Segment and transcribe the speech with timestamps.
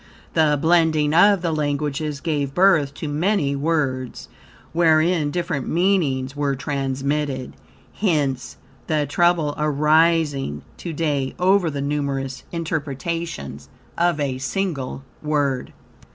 [0.33, 4.29] The blending of the languages gave birth to many words
[4.73, 7.53] wherein different meanings were transmitted;
[7.93, 15.71] hence, the trouble arising to day over the numerous interpretations of a single word.